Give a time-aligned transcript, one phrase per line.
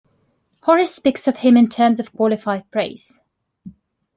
[0.63, 3.13] Horace speaks of him in terms of qualified praise.